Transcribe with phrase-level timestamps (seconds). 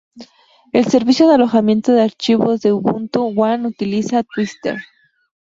[0.73, 4.77] El servicio de alojamiento de archivos de Ubuntu One utiliza Twisted.